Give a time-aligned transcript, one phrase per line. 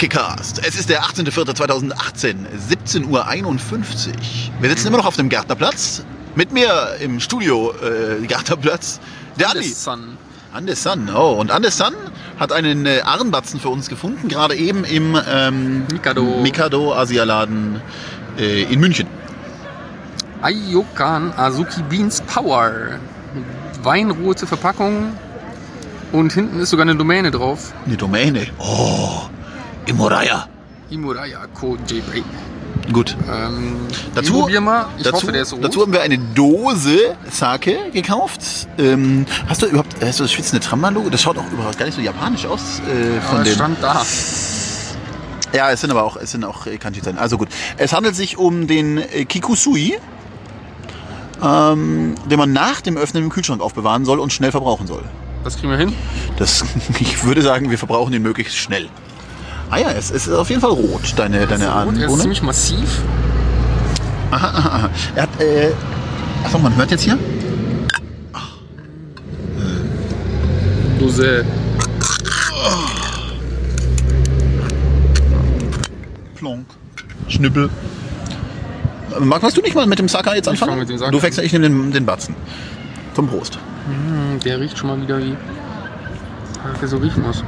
[0.00, 0.66] Sake-Cast.
[0.66, 2.34] Es ist der 18.04.2018,
[2.70, 3.22] 17.51 Uhr.
[4.60, 6.04] Wir sitzen immer noch auf dem Gärtnerplatz.
[6.34, 8.98] Mit mir im Studio äh, Gärtnerplatz,
[9.38, 9.68] der Andi.
[9.68, 10.16] Sun.
[10.54, 11.32] Andes Sun, oh.
[11.38, 11.92] Und Andes Sun
[12.38, 16.22] hat einen äh, Armbatzen für uns gefunden, gerade eben im ähm, Mikado.
[16.40, 17.82] Mikado Asialaden
[18.38, 19.06] äh, in München.
[20.40, 22.98] Ayokan Azuki Beans Power.
[23.82, 25.12] Weinrote Verpackung.
[26.12, 27.74] Und hinten ist sogar eine Domäne drauf.
[27.86, 28.46] Eine Domäne.
[28.58, 29.28] Oh,
[29.90, 30.46] Imoraya.
[30.90, 31.76] Imuraya Co.
[31.88, 32.24] J-Break.
[32.92, 33.16] Gut.
[33.30, 33.76] Ähm,
[34.14, 34.48] Dazu,
[35.02, 38.40] dazu, hoffe, dazu haben wir eine Dose Sake gekauft.
[38.78, 41.10] Ähm, hast du überhaupt hast du das schwitzende Tramba-Logo?
[41.10, 42.80] Das schaut auch überhaupt gar nicht so japanisch aus.
[42.80, 44.02] Äh, von es den, stand da.
[45.52, 47.18] ja, es sind aber auch, es sind auch äh, Kanji sein.
[47.18, 47.48] Also gut.
[47.76, 49.98] Es handelt sich um den äh, Kikusui,
[51.42, 55.04] ähm, den man nach dem Öffnen im Kühlschrank aufbewahren soll und schnell verbrauchen soll.
[55.44, 55.92] Das kriegen wir hin.
[56.38, 56.64] Das,
[57.00, 58.88] ich würde sagen, wir verbrauchen ihn möglichst schnell.
[59.70, 62.20] Ah ja, es, ist auf jeden Fall rot, deine, deine Und er ist Ahnenbohne.
[62.22, 63.02] ziemlich massiv.
[64.32, 64.90] Aha, aha, aha.
[65.14, 65.70] Er hat, äh,
[66.44, 67.18] achso, man hört jetzt hier?
[70.98, 71.44] Dose.
[76.36, 76.66] Plonk.
[77.28, 77.70] Schnippel.
[79.20, 80.70] Marc, was du nicht mal mit dem Saka jetzt Ich anfangen?
[80.72, 82.34] fang mit dem du fängst, ich nehme den, den Batzen.
[83.14, 83.58] Zum Prost.
[83.86, 85.36] Hm, Der riecht schon mal wieder wie.
[86.80, 87.42] Der so riechen muss.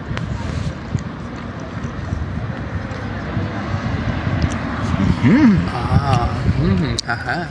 [5.25, 6.29] Ah,
[6.59, 7.47] hm, aha.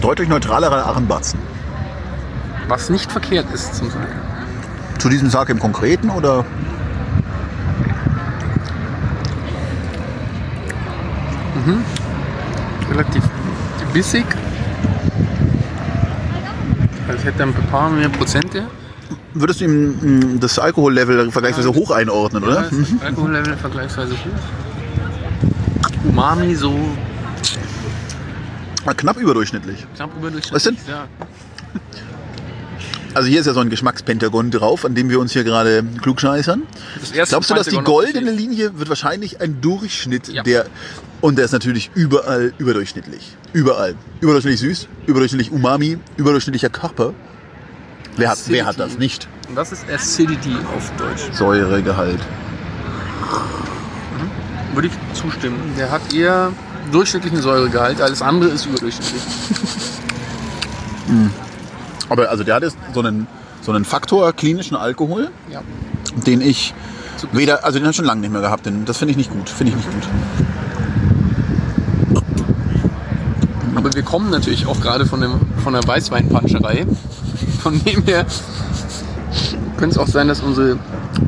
[0.00, 1.38] Deutlich neutralerer Armbatzen.
[2.68, 4.06] Was nicht verkehrt ist zum Sagen.
[4.98, 6.44] Zu diesem Sake im Konkreten oder?
[12.90, 13.22] Relativ
[13.92, 14.24] bissig.
[17.08, 18.64] Als hätte er ein paar mehr Prozente.
[19.34, 19.94] Würdest du ihm
[20.34, 22.62] mh, das Alkohollevel vergleichsweise hoch einordnen, Ja, oder?
[22.62, 24.71] das ist Alkohollevel vergleichsweise hoch.
[26.04, 26.74] Umami so
[28.84, 29.86] Ah, Knapp überdurchschnittlich.
[29.94, 30.52] knapp überdurchschnittlich.
[30.52, 30.76] Was denn?
[30.88, 31.06] Ja.
[33.14, 36.62] Also hier ist ja so ein Geschmackspentagon drauf, an dem wir uns hier gerade klugscheißern.
[37.12, 38.30] Glaubst du, dass die goldene.
[38.32, 40.42] Linie wird wahrscheinlich ein Durchschnitt Ja.
[40.42, 40.66] der
[41.20, 43.36] und der ist natürlich überall überdurchschnittlich.
[43.52, 43.94] Überall.
[44.20, 47.12] Überdurchschnittlich süß, überdurchschnittlich Umami, überdurchschnittlicher Körper.
[48.16, 49.28] Wer hat, wer hat das nicht?
[49.48, 51.22] Und das ist Acidity auf Deutsch.
[51.32, 52.18] Säuregehalt.
[54.72, 55.74] Würde ich zustimmen.
[55.76, 56.52] Der hat eher
[56.90, 59.22] durchschnittlichen Säuregehalt, alles andere ist überdurchschnittlich.
[62.08, 63.26] Aber also der hat jetzt so einen,
[63.60, 65.62] so einen Faktor klinischen Alkohol, Ja.
[66.26, 66.74] den ich
[67.32, 68.66] weder, also den habe ich schon lange nicht mehr gehabt.
[68.66, 69.48] Den, das finde ich nicht gut.
[69.48, 70.08] Finde ich nicht gut.
[73.74, 75.32] Aber wir kommen natürlich auch gerade von, dem,
[75.62, 76.86] von der Weißweinpanscherei.
[77.62, 78.26] Von dem her
[79.78, 80.78] könnte es auch sein, dass unsere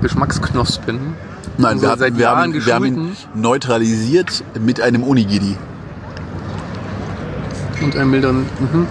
[0.00, 1.14] Geschmacksknospen
[1.56, 5.56] Nein, wir, unsere haben, wir, haben, wir haben ihn neutralisiert mit einem Onigiri.
[7.84, 8.86] und einen milderen mhm,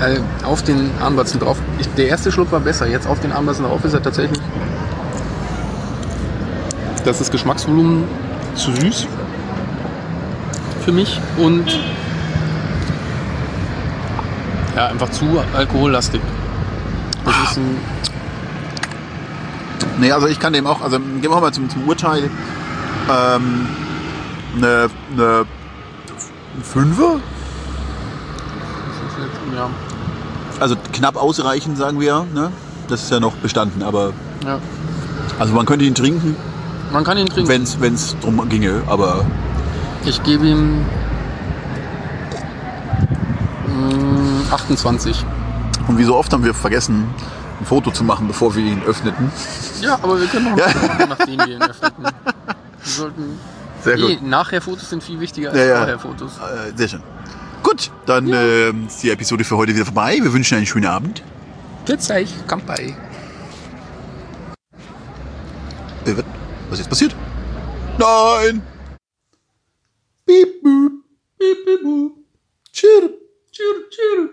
[0.00, 1.58] äh, auf den Armbatzen drauf.
[1.78, 2.86] Ich, der erste Schluck war besser.
[2.86, 4.40] Jetzt auf den Armbatzen drauf ist er tatsächlich.
[7.04, 8.04] Das ist Geschmacksvolumen
[8.54, 9.06] zu süß
[10.84, 11.78] für mich und
[14.74, 15.24] ja, einfach zu
[15.54, 16.20] alkohollastig.
[17.24, 17.76] Das ist ein
[20.00, 22.30] Nee, also ich kann dem auch, also gehen wir mal zum, zum Urteil.
[23.10, 23.66] Ähm,
[24.56, 25.44] eine, eine
[26.62, 27.16] Fünfer?
[29.54, 29.68] ja,
[30.60, 32.26] Also knapp ausreichend, sagen wir.
[32.34, 32.50] Ne?
[32.88, 34.12] Das ist ja noch bestanden, aber
[34.44, 34.58] ja.
[35.38, 36.36] also man könnte ihn trinken,
[36.92, 37.48] Man kann ihn trinken.
[37.80, 39.24] wenn es drum ginge, aber
[40.04, 40.84] Ich gebe ihm
[43.66, 45.24] mm, 28.
[45.88, 47.08] und wie so oft haben wir vergessen,
[47.60, 49.30] ein Foto zu machen, bevor wir ihn öffneten.
[49.80, 50.68] Ja, aber wir können noch ein Ja.
[50.68, 52.04] Foto machen, nachdem wir ihn öffneten.
[52.04, 52.12] Wir
[52.92, 53.38] sollten
[53.82, 54.22] Sehr eh, gut.
[54.22, 55.76] nachher Fotos sind viel wichtiger als Ja, ja.
[55.78, 56.32] vorher Fotos.
[56.38, 57.02] Äh, sehr schön.
[57.62, 60.18] Gut, dann ähm, ist die Episode für heute wieder vorbei.
[60.22, 61.22] Wir wünschen einen schönen Abend.
[61.86, 62.94] Grüß euch, Kampai.
[66.06, 66.14] Äh,
[66.70, 67.16] was ist jetzt passiert?
[67.98, 68.62] Nein!
[70.26, 70.92] Piep, boop,
[71.38, 72.12] piep, piep, boop.
[72.72, 73.12] Chirp.
[73.50, 74.30] Tschüss, tschüss.